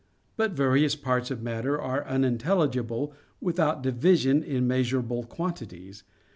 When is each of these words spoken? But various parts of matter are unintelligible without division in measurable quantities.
But 0.35 0.53
various 0.53 0.95
parts 0.95 1.29
of 1.29 1.43
matter 1.43 1.79
are 1.79 2.03
unintelligible 2.07 3.13
without 3.39 3.83
division 3.83 4.41
in 4.41 4.67
measurable 4.67 5.25
quantities. 5.25 6.03